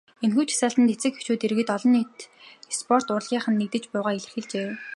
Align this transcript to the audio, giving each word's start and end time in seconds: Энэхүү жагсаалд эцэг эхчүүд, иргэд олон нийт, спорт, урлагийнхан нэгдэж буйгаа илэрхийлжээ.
Энэхүү 0.23 0.43
жагсаалд 0.49 0.89
эцэг 0.93 1.13
эхчүүд, 1.15 1.41
иргэд 1.45 1.69
олон 1.75 1.91
нийт, 1.95 2.17
спорт, 2.77 3.07
урлагийнхан 3.15 3.55
нэгдэж 3.57 3.83
буйгаа 3.91 4.13
илэрхийлжээ. 4.17 4.69